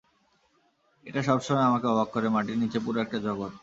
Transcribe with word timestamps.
এটা 1.05 1.21
সবসময় 1.23 1.67
আমাকে 1.69 1.87
অবাক 1.87 2.07
করে, 2.13 2.27
মাটির 2.29 2.57
নিচে 2.57 2.77
পুরো 2.85 2.97
একটা 3.01 3.17
জগৎ। 3.19 3.51